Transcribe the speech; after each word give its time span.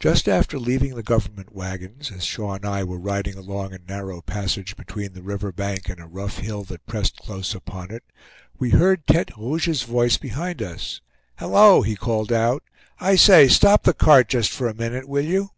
Just 0.00 0.28
after 0.30 0.58
leaving 0.58 0.94
the 0.94 1.02
government 1.02 1.54
wagons, 1.54 2.10
as 2.10 2.24
Shaw 2.24 2.54
and 2.54 2.64
I 2.64 2.84
were 2.84 2.98
riding 2.98 3.34
along 3.36 3.74
a 3.74 3.78
narrow 3.86 4.22
passage 4.22 4.76
between 4.78 5.12
the 5.12 5.22
river 5.22 5.52
bank 5.52 5.90
and 5.90 6.00
a 6.00 6.06
rough 6.06 6.38
hill 6.38 6.64
that 6.64 6.86
pressed 6.86 7.18
close 7.18 7.54
upon 7.54 7.90
it, 7.90 8.02
we 8.58 8.70
heard 8.70 9.06
Tete 9.06 9.36
Rouge's 9.36 9.82
voice 9.82 10.16
behind 10.16 10.62
us. 10.62 11.02
"Hallo!" 11.36 11.82
he 11.82 11.96
called 11.96 12.32
out; 12.32 12.62
"I 12.98 13.14
say, 13.14 13.46
stop 13.46 13.82
the 13.82 13.92
cart 13.92 14.30
just 14.30 14.48
for 14.50 14.68
a 14.68 14.74
minute, 14.74 15.06
will 15.06 15.26
you?" 15.26 15.50